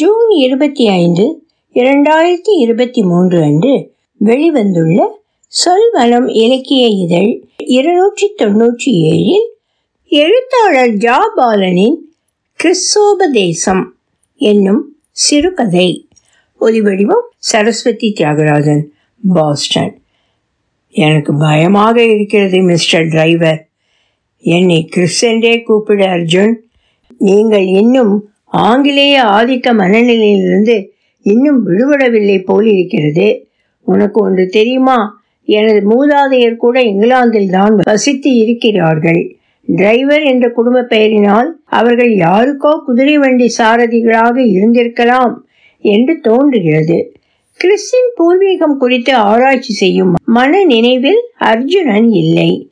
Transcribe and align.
June 0.00 0.28
இருபத்தி 0.28 0.84
ஐந்து 0.88 1.24
இரண்டாயிரத்தி 1.74 2.52
இருபத்தி 2.58 3.02
மூன்று 3.02 3.42
அன்று 3.42 3.72
வெளிவந்துள்ள 4.24 4.98
சொல்வனம் 5.52 6.28
இலக்கிய 6.32 6.86
இதழ் 6.86 7.32
இருநூற்றி 7.56 8.34
தொன்னூற்றி 8.38 8.92
ஏழில் 9.10 9.46
எழுத்தாளர் 10.08 10.94
ஜா 10.94 11.18
பாலனின் 11.36 11.98
கிறிஸ்தோபதேசம் 12.60 13.84
என்னும் 14.36 14.82
சிறுகதை. 15.10 16.08
ஒலிவடிவம் 16.60 17.26
சரஸ்வதி 17.36 18.14
தியாகராஜன் 18.20 18.84
பாஸ்டன். 19.32 19.94
எனக்கு 20.90 21.34
பயமாக 21.34 22.04
இருக்கிறது 22.04 22.60
மிஸ்டர் 22.60 23.08
டிரைவர். 23.08 23.68
என்னை 24.38 24.84
கிறிஸ் 24.84 25.22
என்றே 25.22 25.62
கூப்பிட 25.62 26.06
அர்ஜுன். 26.06 26.54
நீங்கள் 27.18 27.66
இன்னும் 27.82 28.14
ஆங்கிலேய 28.56 29.22
ஆதிக்க 29.22 29.66
மனநிலையிலிருந்து 29.72 30.86
இன்னும் 31.22 31.68
விடுபடவில்லை 31.68 32.44
போல் 32.44 32.66
இருக்கிறது. 32.66 33.46
உனக்கு 33.80 34.22
ஒன்று 34.22 34.46
தெரியுமா? 34.46 35.22
எனது 35.44 35.80
மூதாதையர் 35.88 36.56
கூட 36.56 36.80
இங்கிலாந்தில் 36.80 37.50
தான் 37.50 37.76
வசித்து 37.84 38.34
இருக்கிறார்கள். 38.34 39.36
டிரைவர் 39.66 40.22
என்ற 40.22 40.48
குடும்ப 40.48 40.82
பெயரினால் 40.82 41.50
அவர்கள் 41.64 42.12
யாருக்கோ 42.14 42.82
குதிரை 42.84 43.18
வண்டி 43.18 43.54
சாரதிகளாக 43.58 44.36
இருந்திருக்கலாம் 44.36 45.34
என்று 45.80 46.20
தோன்றுகிறது. 46.20 47.16
கிறிஸ்டின் 47.52 48.10
பூர்வீகம் 48.18 48.76
குறித்து 48.76 49.14
ஆராய்ச்சி 49.14 49.72
செய்யும் 49.72 50.14
மன 50.24 50.64
நினைவில் 50.64 51.22
அர்ஜுனன் 51.36 52.10
இல்லை. 52.10 52.70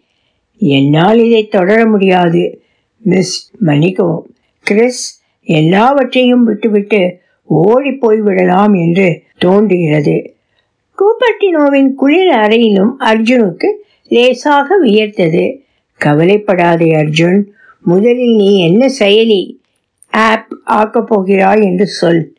என்னால் 0.57 1.19
இதை 1.19 1.49
தொடர 1.49 1.87
முடியாது. 1.87 2.61
மிஸ் 2.99 3.51
மன்னிக்கவும். 3.59 4.27
கிறிஸ் 4.61 5.22
எல்லாவற்றையும் 5.43 6.45
விட்டுவிட்டு 6.45 7.19
ஓடி 7.45 7.91
போய்விடலாம் 7.91 8.79
என்று 8.79 9.23
தோன்றுகிறது. 9.39 10.35
கூப்பர்டினோவின் 10.99 11.95
குளிர் 11.95 12.35
அறையிலும் 12.35 13.01
அர்ஜுனுக்கு 13.01 13.67
லேசாக 14.09 14.85
வியர்த்தது. 14.85 15.59
கவலைப்படாதே 15.97 16.91
அர்ஜுன் 16.93 17.43
முதலில் 17.81 18.35
நீ 18.35 18.63
என்ன 18.63 18.87
செயலி 18.99 19.59
ஆப் 20.11 20.47
ஆக்கப் 20.67 21.07
போகிறாய் 21.07 21.63
என்று 21.63 21.87
சொல். 21.87 22.35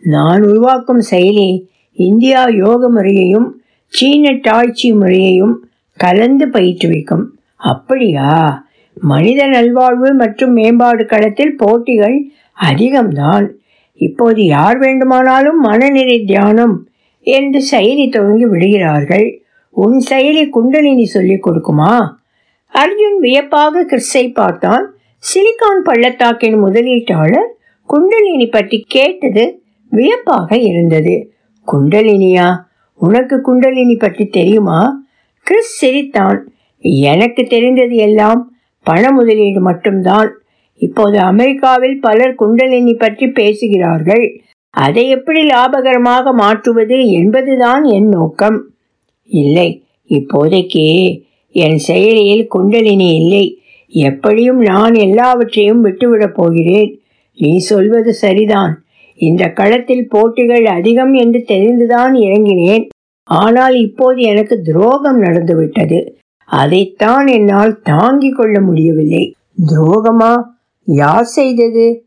நான் 0.00 0.42
உருவாக்கும் 0.42 1.02
செயலி 1.10 1.64
இந்தியா 1.92 2.46
யோக 2.46 2.88
முறையையும் 2.88 3.62
சீன 3.86 4.38
டாய்ச்சி 4.42 4.92
முறையையும் 4.92 5.68
கலந்து 5.96 6.48
பயிற்றுவிக்கும். 6.48 7.24
அப்படியா? 7.56 8.64
மனித 9.00 9.46
நல்வாழ்வு 9.46 10.14
மற்றும் 10.14 10.52
மேம்பாடு 10.52 11.06
களத்தில் 11.06 11.56
போட்டிகள் 11.56 12.30
அதிகம்தான். 12.60 13.48
இப்போது 13.94 14.44
யார் 14.44 14.78
வேண்டுமானாலும் 14.78 15.60
மனநிலை 15.60 16.24
தியானம் 16.24 16.88
என்று 17.20 17.62
செயலி 17.70 18.10
துவங்கி 18.10 18.46
விடுகிறார்கள். 18.46 19.42
உன் 19.70 20.02
செயலி 20.10 20.48
குண்டலினி 20.48 21.04
சொல்லிக் 21.04 21.46
கொடுக்குமா? 21.46 22.14
அர்ஜுன் 22.72 23.18
வியப்பாக 23.20 23.86
கிறிஸை 23.86 24.32
பார்த்தான். 24.32 24.94
சிலிகான் 25.18 25.82
பள்ளத்தாக்கின் 25.84 26.64
முதலீட்டாளர் 26.64 27.50
குண்டலினி 27.86 28.46
பற்றி 28.46 28.84
கேட்டது 28.88 29.62
வியப்பாக 29.88 30.58
இருந்தது. 30.58 31.32
குண்டலினியா 31.72 32.56
உனக்கு 32.94 33.40
குண்டலினி 33.40 33.96
பற்றி 33.96 34.26
தெரியுமா? 34.26 35.04
கிறிஸ் 35.42 35.78
சிரித்தான். 35.78 36.52
எனக்கு 36.78 37.44
தெரிந்தது 37.44 37.96
எல்லாம் 37.96 38.52
பண 38.82 39.12
முதலீடு 39.12 39.60
மட்டும்தான். 39.60 40.41
இப்போது 40.82 41.18
அமெரிக்காவில் 41.18 41.96
பலர் 42.00 42.34
குண்டலினி 42.34 42.94
பற்றி 42.94 43.26
பேசுகிறார்கள். 43.28 44.24
அதை 44.74 45.04
எப்படி 45.08 45.40
லாபகரமாக 45.48 46.32
மாற்றுவது 46.32 46.98
என்பதுதான் 47.10 47.84
என் 47.96 48.08
நோக்கம். 48.08 48.58
இல்லை 49.28 49.68
இப்போதைக்கு 50.08 50.86
என் 51.64 51.78
செயலியில் 51.88 52.46
குண்டலினி 52.46 53.08
இல்லை. 53.20 53.44
எப்படியும் 54.04 54.60
நான் 54.60 54.94
எல்லாவற்றையும் 54.94 55.84
விட்டுவிடப் 55.84 56.34
போகிறேன். 56.34 56.90
நீ 57.38 57.52
சொல்வது 57.70 58.12
சரிதான். 58.22 58.74
இந்த 59.18 59.42
களத்தில் 59.48 60.06
போட்டிகள் 60.08 60.66
அதிகம் 60.78 61.14
என்று 61.14 61.40
தெரிந்துதான் 61.48 62.14
இறங்கினேன். 62.26 62.86
ஆனால் 63.28 63.76
இப்போது 63.80 64.20
எனக்கு 64.22 64.56
துரோகம் 64.62 65.20
நடந்துவிட்டது. 65.20 66.00
அதைத்தான் 66.48 67.26
என்னால் 67.26 67.74
தாங்கிக் 67.82 68.36
கொள்ள 68.36 68.56
முடியவில்லை. 68.60 69.24
துரோகமா? 69.66 70.32
யார் 70.84 71.24
செய்தது? 71.24 72.04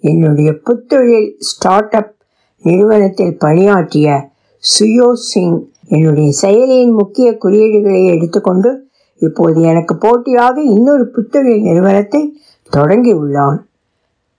என்னுடைய 0.00 0.54
புத்தொழில் 0.64 1.34
ஸ்டார்ட் 1.38 1.94
அப் 1.94 2.14
நிறுவனத்தில் 2.62 3.38
பணியாற்றிய 3.38 4.30
சுயோ 4.58 5.12
சிங். 5.12 5.70
என்னுடைய 5.88 6.32
செயலியின் 6.42 6.92
முக்கிய 6.92 7.38
குறியீடுகளை 7.44 8.06
எடுத்துக்கொண்டு 8.06 8.86
இப்போது 9.18 9.60
எனக்கு 9.60 9.96
போட்டியாக 9.96 10.62
இன்னொரு 10.62 11.10
புத்தொழில் 11.14 11.62
நிறுவனத்தை 11.62 12.40
தொடங்கி 12.70 13.14
உள்ளான். 13.14 13.58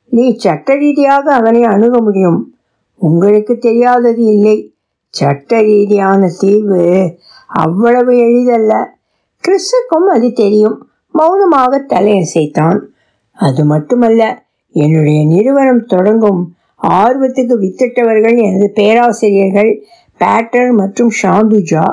நீ 0.10 0.36
சட்ட 0.36 0.76
ரீதியாக 0.76 1.34
அவனை 1.34 1.64
அணுக 1.64 2.02
முடியும். 2.02 2.54
உங்களுக்கு 2.96 3.58
தெரியாதது 3.58 4.24
இல்லை. 4.24 4.74
சட்ட 5.10 5.62
ரீதியான 5.62 6.30
தீர்வு 6.40 7.16
அவ்வளவு 7.48 8.18
எளிதல்ல. 8.18 8.98
கிறிஸுக்கும் 9.44 10.06
அது 10.14 10.34
தெரியும். 10.34 10.88
மௌனமாக 11.12 11.86
தலையசைத்தான். 11.90 12.80
அது 13.40 13.66
மட்டுமல்ல 13.66 14.48
என்னுடைய 14.72 15.26
நிறுவனம் 15.26 15.86
தொடங்கும் 15.86 16.42
ஆர்வத்துக்கு 16.82 17.56
வித்திட்டவர்கள் 17.56 18.38
எனது 18.44 18.72
பேராசிரியர்கள் 18.76 19.72
பேட்டர் 20.20 20.72
மற்றும் 20.72 21.12
ஷாந்துஜா 21.22 21.86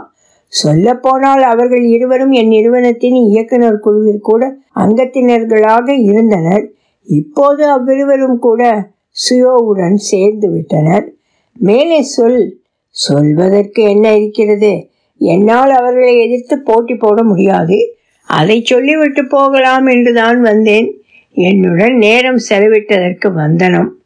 சொல்லப்போனால் 0.48 1.42
அவர்கள் 1.42 1.84
இருவரும் 1.84 2.30
என் 2.30 2.48
நிறுவனத்தின் 2.48 3.14
இயக்குனர் 3.14 3.78
குழுவில் 3.78 4.20
கூட 4.20 4.58
அங்கத்தினர்களாக 4.74 5.88
இருந்தனர். 6.02 6.64
இப்போது 7.04 7.70
அவ்விருவரும் 7.70 8.38
கூட 8.38 8.92
சுயோவுடன் 9.16 9.94
சேர்ந்து 9.94 10.50
விட்டனர். 10.50 11.06
மேலே 11.52 12.02
சொல் 12.02 12.60
சொல்வதற்கு 12.90 13.82
என்ன 13.82 14.06
இருக்கிறது? 14.14 14.90
என்னால் 15.18 15.70
அவர்களை 15.70 16.14
எதிர்த்து 16.20 16.56
போட்டி 16.58 16.94
போட 16.94 17.22
முடியாது. 17.22 17.78
அதை 18.28 18.62
சொல்லிவிட்டு 18.62 19.26
போகலாம் 19.26 19.86
என்றுதான் 19.86 20.40
வந்தேன். 20.40 20.88
என்னுடன் 21.36 21.96
நேரம் 21.96 22.38
செலவிட்டதற்கு 22.48 23.32
வந்தனம். 23.32 24.02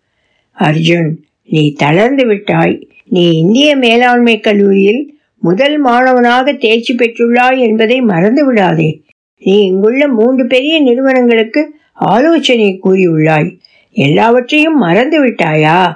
அர்ஜுன் 0.59 1.11
நீ 1.45 1.73
தளர்ந்து 1.73 2.27
விட்டாய். 2.27 2.89
நீ 3.09 3.31
இந்திய 3.31 3.77
மேலாண்மை 3.77 4.41
கல்லூரியில் 4.41 5.19
முதல் 5.39 5.79
மாணவனாக 5.79 6.53
தேர்ச்சி 6.53 6.95
பெற்றுள்ளாய் 6.95 7.59
என்பதை 7.59 8.01
மறந்து 8.01 8.47
விடாதே. 8.47 9.03
நீ 9.39 9.59
இங்குள்ள 9.59 10.09
மூன்று 10.09 10.47
பெரிய 10.47 10.81
நிறுவனங்களுக்கு 10.81 11.75
ஆலோசனை 11.93 12.81
கூறியுள்ளாய். 12.85 13.59
எல்லாவற்றையும் 13.93 14.77
மறந்து 14.77 15.27
விட்டாயா? 15.27 15.95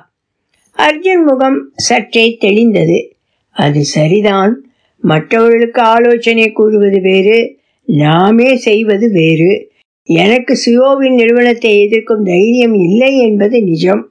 அர்ஜுன் 0.76 1.24
முகம் 1.26 1.72
சற்றே 1.76 2.38
தெளிந்தது. 2.40 3.10
அது 3.50 3.84
சரிதான். 3.84 4.64
மற்றவர்களுக்கு 5.00 5.82
ஆலோசனை 5.82 6.52
கூறுவது 6.52 7.00
வேறு 7.00 7.58
நாமே 7.84 8.56
செய்வது 8.56 9.10
வேறு. 9.10 9.72
எனக்கு 10.06 10.58
சுயோவின் 10.66 11.14
நிறுவனத்தை 11.14 11.80
எதிர்க்கும் 11.80 12.24
தைரியம் 12.24 12.74
இல்லை 12.74 13.18
என்பது 13.18 13.62
நிஜம். 13.62 14.08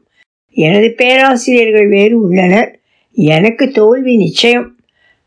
எனது 0.50 0.92
பேராசிரியர்கள் 0.92 1.88
வேறு 1.88 2.22
உள்ளனர். 2.22 2.80
எனக்கு 3.12 3.72
தோல்வி 3.72 4.16
நிச்சயம். 4.16 4.76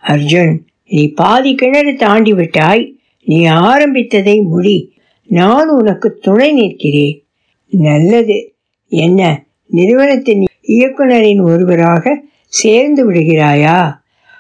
அர்ஜுன் 0.03 0.57
நீ 0.89 1.13
பாதி 1.13 1.55
கிணறு 1.55 1.95
தாண்டி 1.95 2.33
விட்டாய். 2.33 2.99
நீ 3.25 3.49
ஆரம்பித்ததை 3.49 4.43
முடி. 4.43 4.95
நான் 5.27 5.69
உனக்கு 5.69 6.19
துணை 6.19 6.53
நிற்கிறேன். 6.53 7.25
நல்லது. 7.71 8.55
என்ன 8.89 9.45
நிறுவனத்தின் 9.67 10.45
இயக்குனரின் 10.69 11.43
ஒருவராக 11.43 12.23
சேர்ந்து 12.47 13.13
விடுகிறாயா? 13.13 13.93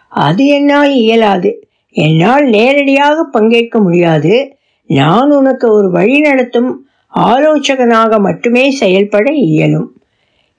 அது 0.08 0.46
என்னால் 0.46 0.94
இயலாது. 0.94 1.68
என்னால் 1.90 2.44
நேரடியாக 2.44 3.24
பங்கேற்க 3.24 3.80
முடியாது. 3.80 4.55
நான் 4.86 5.30
உனக்கு 5.30 5.72
ஒரு 5.72 5.90
வழி 5.90 6.20
நடத்தும் 6.20 6.86
ஆலோசகனாக 7.14 8.18
மட்டுமே 8.20 8.70
செயல்பட 8.70 9.32
இயலும். 9.32 10.00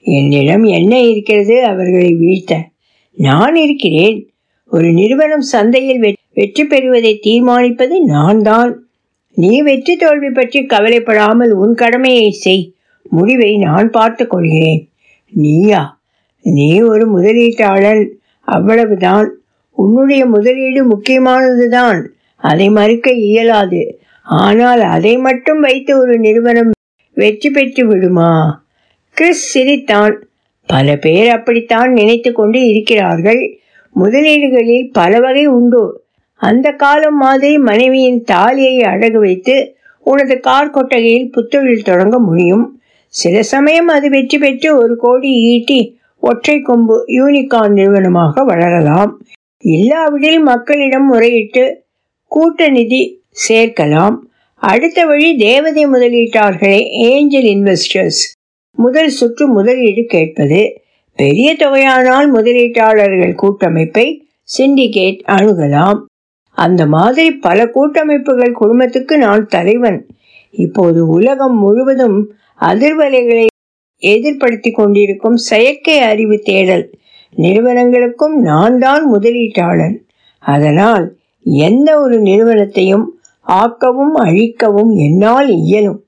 என்னிடம் 0.00 0.62
என்ன 0.62 1.00
இருக்கிறது 1.00 1.64
அவர்களை 1.64 2.14
வீழ்த்த. 2.14 2.64
நான் 3.12 3.54
இருக்கிறேன். 3.54 4.30
ஒரு 4.66 4.92
நிறுவனம் 4.92 5.40
சந்தையில் 5.40 6.16
வெற்றி 6.34 6.64
பெறுவதை 6.64 7.20
தீர்மானிப்பது 7.22 8.00
நான் 8.00 8.42
தான் 8.42 8.82
நீ 9.34 9.62
வெற்றி 9.62 9.96
தோல்வி 9.96 10.30
பற்றி 10.30 10.66
கவலைப்படாமல் 10.66 11.50
உன் 11.50 11.74
கடமையை 11.74 12.30
செய். 12.30 12.72
முடிவை 13.02 13.56
நான் 13.56 13.90
பார்த்து 13.90 14.26
கொள்கிறேன். 14.26 14.90
நீயா? 15.30 16.00
நீ 16.42 16.80
ஒரு 16.80 17.20
முதலீட்டாளன். 17.20 18.06
அவ்வளவுதான். 18.40 19.34
உன்னுடைய 19.70 20.26
முதலீடு 20.26 20.88
முக்கியமானதுதான். 20.88 22.06
அதை 22.36 22.70
மறுக்க 22.70 23.10
இயலாது. 23.10 24.00
ஆனால் 24.28 24.80
அதை 24.80 25.16
மட்டும் 25.16 25.60
வைத்து 25.60 25.98
ஒரு 25.98 26.18
நிறுவனம் 26.18 26.70
வெற்றி 27.14 27.50
பெற்று 27.50 27.86
விடுமா? 27.86 28.62
கிறிஸ் 29.12 29.52
சிரித்தான் 29.52 30.14
பல 30.66 30.96
பேர் 30.96 31.28
அப்படித்தான் 31.28 31.92
நினைத்து 31.92 32.32
கொண்டு 32.32 32.66
இருக்கிறார்கள். 32.66 33.42
முதலீடுகளில் 33.96 34.90
பல 34.92 35.20
வகை 35.20 35.46
உண்டு. 35.46 36.02
அந்த 36.40 36.72
காலம் 36.72 37.16
மாதிரி 37.16 37.58
மனைவியின் 37.58 38.24
தாலியை 38.24 38.82
அடகு 38.82 39.18
வைத்து 39.18 39.74
உனது 40.02 40.40
கார் 40.40 40.70
கொட்டகையில் 40.70 41.30
புத்தொழில் 41.36 41.82
தொடங்க 41.82 42.18
முடியும். 42.18 42.80
சில 43.06 43.42
சமயம் 43.42 43.88
அது 43.88 44.10
வெற்றி 44.10 44.38
பெற்று 44.38 44.76
ஒரு 44.76 44.96
கோடி 44.96 45.30
ஈட்டி 45.52 45.80
ஒற்றை 46.18 46.60
கொம்பு 46.60 47.04
யூனிகார்ன் 47.08 47.72
நிறுவனமாக 47.72 48.44
வளரலாம். 48.44 49.12
இல்லாவிடில் 49.58 50.40
மக்களிடம் 50.40 51.12
முறையிட்டு 51.12 51.64
கூட்ட 52.26 52.68
நிதி 52.68 53.22
சேர்க்கலாம். 53.48 54.16
அடுத்த 54.54 55.04
வழி 55.04 55.36
தேவதை 55.36 55.86
முதலீட்டாளர்களை 55.86 56.88
ஏஞ்சல் 56.90 57.42
இன்வெஸ்டர்ஸ் 57.42 58.20
முதல் 58.72 59.08
சுற்று 59.08 59.48
முதலீடு 59.48 60.04
கேட்பது. 60.04 60.82
பெரிய 61.14 61.56
தொகையானால் 61.58 62.32
முதலீட்டாளர்கள் 62.34 63.34
கூட்டமைப்பை 63.34 64.26
சிண்டிகேட் 64.58 65.20
அணுகலாம். 65.26 66.00
அந்த 66.50 66.86
மாதிரி 66.86 67.30
பல 67.30 67.66
கூட்டமைப்புகள் 67.66 68.52
குடும்பத்துக்கு 68.52 69.18
நான் 69.18 69.46
தலைவன். 69.46 70.06
இப்போது 70.50 71.06
உலகம் 71.06 71.58
முழுவதும் 71.58 72.32
அதிர்வலைகளை 72.60 73.46
எதிர்படுத்தி 74.02 74.72
கொண்டிருக்கும் 74.72 75.36
செயற்கை 75.36 75.98
அறிவு 75.98 76.38
தேடல். 76.38 76.90
நிறுவனங்களுக்கும் 77.36 78.36
நான் 78.36 78.78
தான் 78.78 79.14
முதலீட்டாளன். 79.14 79.96
அதனால் 80.38 81.16
எந்த 81.42 82.00
ஒரு 82.00 82.18
நிறுவனத்தையும் 82.20 83.17
ஆக்கவும் 83.48 84.14
அழிக்கவும் 84.14 84.90
என்னால் 84.90 85.48
இயலும். 85.48 86.04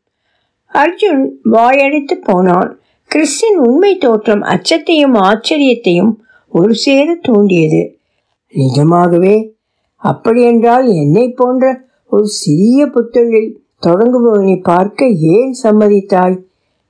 அர்ஜுன் 0.73 1.29
வாயடித்து 1.43 2.17
போனான். 2.23 2.81
கிறிஸ்டின் 3.05 3.59
உண்மை 3.59 3.97
தோற்றம் 3.97 4.43
அச்சத்தையும் 4.43 5.15
ஆச்சரியத்தையும் 5.15 6.13
ஒரு 6.49 6.75
சேர 6.75 7.19
தூண்டியது. 7.23 7.97
நிஜமாகவே 8.49 9.55
அப்படியென்றால் 9.97 10.87
என்னை 10.89 11.29
போன்ற 11.29 11.83
ஒரு 12.07 12.27
சிறிய 12.27 12.87
புத்தொழில் 12.87 13.57
தொடங்குபவனை 13.87 14.63
பார்க்க 14.63 15.07
ஏன் 15.07 15.55
சம்மதித்தாய்? 15.63 16.37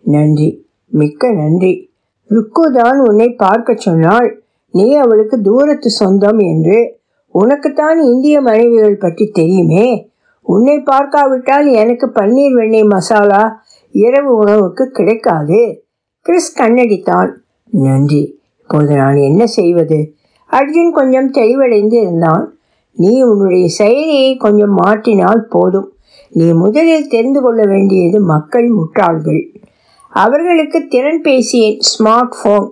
நன்றி 0.00 0.66
மிக்க 0.86 1.32
நன்றி. 1.32 1.90
ருக்கு 2.26 2.72
தான் 2.72 2.98
உன்னை 2.98 3.32
பார்க்க 3.32 3.74
சொன்னாள். 3.74 4.42
நீ 4.70 4.94
அவளுக்கு 4.94 5.40
தூரத்து 5.40 5.86
சொந்தம் 5.86 6.38
என்று. 6.38 6.98
உனக்குத்தான் 7.28 7.98
இந்திய 7.98 8.40
மனைவிகள் 8.40 8.96
பற்றி 8.96 9.26
தெரியுமே. 9.26 10.09
உன்னை 10.52 10.76
பார்க்காவிட்டால் 10.82 11.68
எனக்கு 11.82 12.06
பன்னீர் 12.14 12.54
வெண்ணெய் 12.54 12.90
மசாலா 12.92 13.42
இரவு 13.94 14.32
உணவுக்கு 14.36 14.84
கிடைக்காது. 14.90 15.60
கிறிஸ் 16.26 16.52
கண்ணடித்தான். 16.58 17.30
நன்றி. 17.72 18.22
இப்போது 18.60 18.92
நான் 18.94 19.18
என்ன 19.28 19.42
செய்வது? 19.56 19.98
அர்ஜுன் 20.50 20.90
கொஞ்சம் 20.90 21.30
தெளிவடைந்து 21.30 21.96
இருந்தான். 22.02 22.44
நீ 22.96 23.12
உன்னுடைய 23.22 23.66
செயலியை 23.78 24.30
கொஞ்சம் 24.36 24.74
மாற்றினால் 24.78 25.42
போதும். 25.48 25.88
நீ 26.32 26.46
முதலில் 26.62 27.08
தெரிந்து 27.08 27.40
கொள்ள 27.40 27.60
வேண்டியது 27.64 28.18
மக்கள் 28.32 28.68
முட்டாள்கள் 28.76 29.42
அவர்களுக்கு 30.12 30.78
திறன் 30.88 31.22
பேசிய 31.22 31.64
ஸ்மார்ட் 31.88 32.36
ஃபோன் 32.38 32.66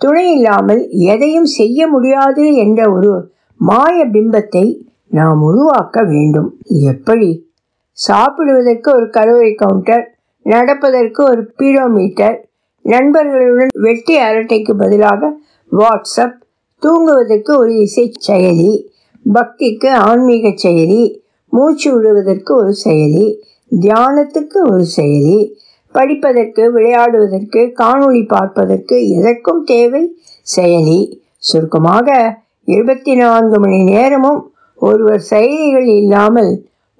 துணை 0.00 0.24
இல்லாமல் 0.32 0.82
எதையும் 1.12 1.48
செய்ய 1.58 1.88
முடியாது 1.88 2.44
என்ற 2.54 2.80
ஒரு 2.92 3.12
மாய 3.60 3.96
பிம்பத்தை 4.12 4.64
நாம் 5.12 5.42
உருவாக்க 5.42 6.02
வேண்டும். 6.02 6.56
எப்படி? 6.64 7.50
சாப்பிடுவதற்கு 7.92 8.92
ஒரு 8.92 9.06
கலோரி 9.06 9.54
கவுண்டர் 9.54 10.14
நடப்பதற்கு 10.42 11.24
ஒரு 11.24 11.52
பீடோமீட்டர் 11.58 12.48
நண்பர்களுடன் 12.82 13.66
வெட்டி 13.72 14.18
அரட்டைக்கு 14.18 14.72
பதிலாக 14.78 15.32
வாட்ஸ்அப் 15.72 16.38
தூங்குவதற்கு 16.78 17.58
ஒரு 17.58 17.78
இசை 17.78 18.12
செயலி 18.28 18.86
பக்திக்கு 19.34 19.88
ஆன்மீக 19.88 20.48
செயலி 20.48 21.20
மூச்சு 21.48 21.94
விடுவதற்கு 21.94 22.54
ஒரு 22.54 22.74
செயலி 22.84 23.40
தியானத்துக்கு 23.80 24.58
ஒரு 24.70 24.84
செயலி 24.96 25.52
படிப்பதற்கு 25.92 26.78
விளையாடுவதற்கு 26.78 27.72
காணொளி 27.78 28.26
பார்ப்பதற்கு 28.26 29.08
எதற்கும் 29.08 29.64
தேவை? 29.64 30.18
செயலி. 30.56 31.20
சுருக்கமாக 31.36 32.38
இருபத்தி 32.64 33.14
நான்கு 33.14 33.58
மணி 33.60 33.82
நேரமும் 33.84 34.51
ஒருவர் 34.82 35.22
செயலிகள் 35.30 35.88
இல்லாமல் 35.96 36.52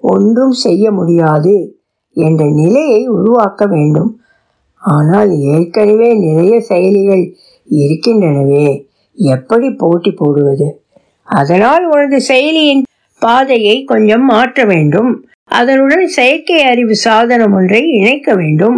ஒன்றும் 0.03 0.55
செய்ய 0.65 0.91
முடியாது 0.91 1.53
என்ற 2.15 2.43
நிலையை 2.51 3.01
உருவாக்க 3.07 3.65
வேண்டும். 3.65 4.11
ஆனால் 4.81 5.31
ஏற்கனவே 5.55 6.09
நிறைய 6.13 6.55
செயலிகள் 6.69 7.25
இருக்கின்றனவே 7.67 8.65
எப்படி 9.17 9.67
போட்டி 9.71 10.11
போடுவது? 10.11 10.67
அதனால் 11.27 11.83
உனது 11.85 12.17
செயலியின் 12.27 12.83
பாதையை 13.21 13.75
கொஞ்சம் 13.83 14.25
மாற்ற 14.25 14.65
வேண்டும். 14.65 15.11
அதனுடன் 15.49 16.07
செயற்கை 16.07 16.59
அறிவு 16.61 16.95
சாதனம் 16.95 17.53
ஒன்றை 17.53 17.81
இணைக்க 17.89 18.35
வேண்டும். 18.35 18.77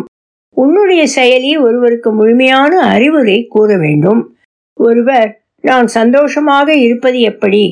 உன்னுடைய 0.57 1.03
செயலி 1.15 1.51
ஒருவருக்கு 1.61 2.09
முழுமையான 2.11 2.73
அறிவுரை 2.93 3.39
கூற 3.47 3.77
வேண்டும். 3.77 4.21
ஒருவர் 4.79 5.29
நான் 5.63 5.87
சந்தோஷமாக 5.87 6.67
இருப்பது 6.75 7.19
எப்படி? 7.31 7.63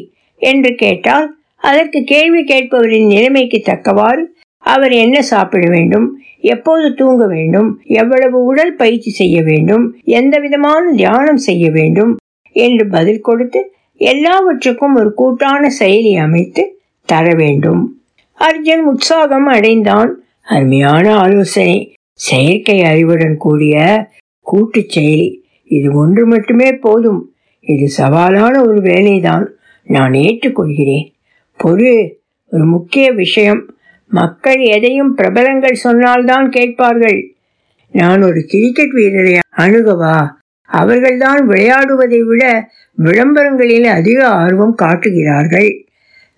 என்று 0.51 0.72
கேட்டால் 0.75 1.28
அதற்கு 1.62 2.04
கேள்வி 2.04 2.42
கேட்பவரின் 2.44 3.06
நிலைமைக்கு 3.06 3.60
தக்கவாறு 3.60 4.24
அவர் 4.57 4.94
என்ன 4.94 5.22
சாப்பிட 5.22 5.66
வேண்டும் 5.69 6.07
எப்போது 6.42 6.94
தூங்க 6.94 7.28
வேண்டும் 7.28 7.69
எவ்வளவு 7.84 8.38
உடல் 8.44 8.75
பயிற்சி 8.75 9.10
செய்ய 9.10 9.42
வேண்டும் 9.42 9.86
எந்த 10.04 10.40
விதமான 10.40 10.92
தியானம் 10.92 11.42
செய்ய 11.48 11.66
வேண்டும் 11.69 12.13
என்று 12.56 12.88
பதில் 12.88 13.22
கொடுத்து 13.22 13.62
எல்லாவற்றுக்கும் 14.01 14.95
ஒரு 14.95 15.10
கூட்டான 15.18 15.69
செயலி 15.80 16.13
அமைத்து 16.18 16.63
தர 17.06 17.34
வேண்டும். 17.34 17.81
அர்ஜுன் 18.40 18.84
உற்சாகம் 18.84 19.45
அடைந்தான். 19.45 20.12
அருமையான 20.44 21.16
ஆலோசனை. 21.16 21.78
செயற்கை 22.12 22.78
அறிவுடன் 22.84 23.38
கூடிய 23.38 23.75
கூட்டு 24.42 24.81
செயலி. 24.95 25.30
இது 25.69 25.90
ஒன்று 25.94 26.25
மட்டுமே 26.25 26.69
போதும். 26.86 27.22
இது 27.60 27.86
சவாலான 27.98 28.56
ஒரு 28.68 28.80
வேலைதான். 28.81 29.45
நான் 29.83 30.12
ஏற்றுக்கொள்கிறேன். 30.12 31.12
பொறு 31.63 32.13
ஒரு 32.50 32.65
முக்கிய 32.65 33.12
விஷயம். 33.12 33.75
மக்கள் 34.07 34.59
எதையும் 34.59 35.15
பிரபலங்கள் 35.15 35.74
சொன்னால்தான் 35.74 36.50
கேட்பார்கள். 36.50 37.35
நான் 37.91 38.21
ஒரு 38.21 38.44
கிரிக்கெட் 38.47 38.91
வீரரை 38.91 39.39
அணுகவா? 39.57 40.30
அவர்கள்தான் 40.65 41.50
விளையாடுவதை 41.50 42.19
விட 42.19 42.71
விளம்பரங்களில் 42.95 43.83
அதிக 43.83 44.28
ஆர்வம் 44.28 44.75
காட்டுகிறார்கள். 44.75 45.85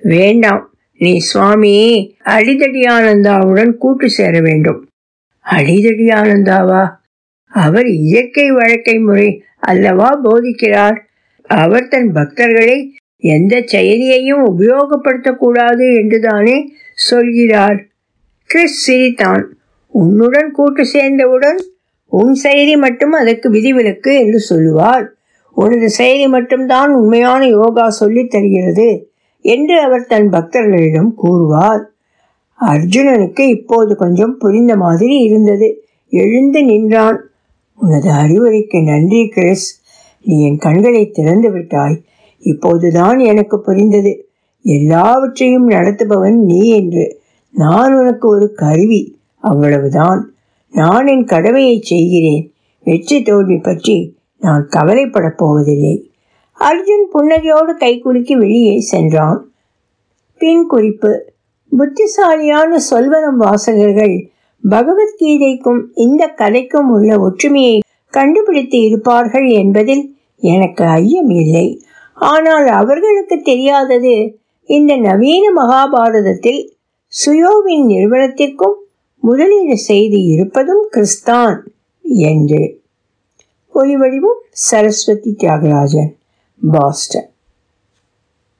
வேண்டாம் 0.01 0.73
நீ 0.97 1.17
சுவாமி 1.17 2.15
அடிதடி 2.25 2.81
ஆனந்தாவுடன் 2.81 3.73
கூட்டு 3.73 4.09
சேர 4.09 4.39
வேண்டும். 4.39 4.87
அடிதடி 5.45 6.07
ஆனந்தாவா? 6.07 6.95
அவர் 7.47 7.85
இயற்கை 7.85 8.51
வழக்கை 8.51 8.99
முறை 8.99 9.43
அல்லவா 9.59 10.21
போதிக்கிறார். 10.23 10.97
அவர் 11.43 11.87
தன் 11.87 12.13
பக்தர்களை 12.13 12.89
எந்த 13.17 13.59
செயலியையும் 13.59 14.43
உபயோகப்படுத்தக்கூடாது 14.45 15.95
என்றுதானே 15.95 16.69
சொல்கிறார். 16.95 17.85
கிறிஸ் 18.45 18.83
சிரித்தான் 18.83 19.57
உன்னுடன் 19.87 20.51
கூட்டு 20.51 20.85
சேர்ந்தவுடன் 20.85 21.57
உன் 22.05 22.39
செயலி 22.43 22.77
மட்டும் 22.77 23.11
அதற்கு 23.11 23.49
விதிவிலக்கு 23.49 24.19
என்று 24.19 24.39
சொல்லுவார் 24.39 25.13
உனது 25.51 25.89
செயலி 25.97 26.27
மட்டும்தான் 26.27 26.93
உண்மையான 26.93 27.47
யோகா 27.47 27.89
சொல்லித் 27.89 28.29
தருகிறது 28.29 29.09
என்று 29.41 29.81
அவர் 29.81 30.05
தன் 30.05 30.29
பக்தர்களிடம் 30.29 31.13
கூறுவார். 31.13 31.89
அர்ஜுனனுக்கு 32.61 33.39
இப்போது 33.39 33.95
கொஞ்சம் 33.95 34.37
புரிந்த 34.37 34.75
மாதிரி 34.75 35.17
இருந்தது. 35.17 35.83
எழுந்து 36.09 36.63
நின்றான். 36.63 37.29
உனது 37.75 38.11
அறிவுரைக்கு 38.11 38.83
நன்றி 38.83 39.27
கிறிஸ். 39.27 39.81
நீ 40.23 40.45
என் 40.45 40.57
கண்களை 40.57 41.09
திறந்து 41.09 41.51
விட்டாய். 41.51 42.01
இப்போதுதான் 42.45 43.19
எனக்கு 43.19 43.61
புரிந்தது. 43.61 44.13
எல்லாவற்றையும் 44.63 45.67
நடத்துபவன் 45.67 46.39
நீ 46.43 46.61
என்று. 46.69 47.05
நான் 47.51 47.93
உனக்கு 47.95 48.27
ஒரு 48.29 48.47
கருவி. 48.53 49.01
அவ்வளவுதான். 49.37 50.21
நான் 50.71 51.07
என் 51.07 51.25
கடமையை 51.25 51.79
செய்கிறேன். 51.81 52.53
வெற்றி 52.83 53.21
தோல்வி 53.21 53.57
பற்றி 53.57 53.97
நான் 54.39 54.69
கவலைப்படப் 54.75 55.37
போவதில்லை. 55.37 56.11
அர்ஜுன் 56.59 57.05
புன்னகையோடு 57.13 57.73
கைகுலுக்கி 57.79 58.37
வெளியே 58.37 58.79
சென்றான். 58.79 59.39
பின் 60.37 60.67
குறிப்பு. 60.67 61.33
புத்திசாலியான 61.77 62.77
சொல்வனம் 62.91 63.37
வாசகர்கள் 63.37 64.29
பகவத்கீதைக்கும் 64.63 65.81
இந்த 65.95 66.33
கதைக்கும் 66.37 66.89
உள்ள 66.89 67.19
ஒற்றுமையை 67.19 67.79
கண்டுபிடித்து 68.09 68.77
இருப்பார்கள் 68.79 69.47
என்பதில் 69.47 70.15
எனக்கு 70.43 70.83
ஐயம் 70.85 71.29
இல்லை 71.29 71.67
ஆனால் 72.15 72.67
அவர்களுக்கு 72.67 73.41
தெரியாதது 73.41 74.39
இந்த 74.65 74.97
நவீன 74.97 75.61
மகாபாரதத்தில் 75.61 76.61
சுயோவின் 77.07 77.85
நிறுவனத்திற்கும் 77.85 78.77
முதலீடு 79.17 79.77
செய்து 79.77 80.23
இருப்பதும் 80.23 80.87
கிறிஸ்தான் 80.91 81.59
என்று. 82.03 82.81
ஒலி 83.69 83.95
வடிவம் 83.97 84.41
சரஸ்வதி 84.51 85.35
தியாகராஜன் 85.39 86.11
பாஸ்டன். 86.71 87.34